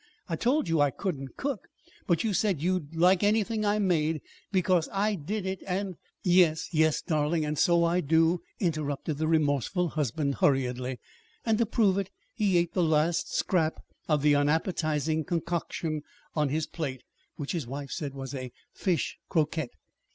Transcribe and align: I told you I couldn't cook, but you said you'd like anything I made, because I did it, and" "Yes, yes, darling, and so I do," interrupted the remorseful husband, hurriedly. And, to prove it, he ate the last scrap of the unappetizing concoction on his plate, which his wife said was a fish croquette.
I 0.27 0.35
told 0.35 0.67
you 0.67 0.81
I 0.81 0.89
couldn't 0.89 1.37
cook, 1.37 1.67
but 2.07 2.23
you 2.23 2.33
said 2.33 2.59
you'd 2.59 2.95
like 2.95 3.21
anything 3.21 3.63
I 3.63 3.77
made, 3.77 4.19
because 4.51 4.89
I 4.91 5.13
did 5.13 5.45
it, 5.45 5.61
and" 5.67 5.95
"Yes, 6.23 6.69
yes, 6.73 7.03
darling, 7.03 7.45
and 7.45 7.55
so 7.55 7.83
I 7.83 7.99
do," 8.01 8.41
interrupted 8.59 9.19
the 9.19 9.27
remorseful 9.27 9.89
husband, 9.89 10.37
hurriedly. 10.41 10.99
And, 11.45 11.59
to 11.59 11.67
prove 11.67 11.99
it, 11.99 12.09
he 12.33 12.57
ate 12.57 12.73
the 12.73 12.81
last 12.81 13.31
scrap 13.35 13.79
of 14.09 14.23
the 14.23 14.33
unappetizing 14.33 15.23
concoction 15.25 16.01
on 16.33 16.49
his 16.49 16.65
plate, 16.65 17.03
which 17.35 17.51
his 17.51 17.67
wife 17.67 17.91
said 17.91 18.15
was 18.15 18.33
a 18.33 18.51
fish 18.73 19.19
croquette. 19.29 19.75